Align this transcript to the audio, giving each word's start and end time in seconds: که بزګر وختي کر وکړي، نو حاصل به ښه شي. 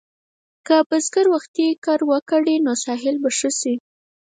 که 0.67 0.75
بزګر 0.89 1.25
وختي 1.33 1.67
کر 1.85 1.99
وکړي، 2.09 2.55
نو 2.65 2.71
حاصل 2.85 3.15
به 3.21 3.29
ښه 3.37 3.49
شي. 3.59 3.73